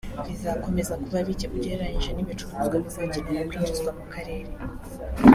bizakomeza 0.27 0.93
kuba 1.03 1.19
bike 1.27 1.47
ugerernyije 1.55 2.11
n’ibicuruzwa 2.13 2.75
bizakenera 2.85 3.47
kwinjizwa 3.49 3.89
mu 3.97 4.05
karere 4.13 4.51